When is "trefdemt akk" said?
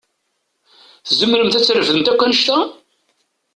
1.63-2.21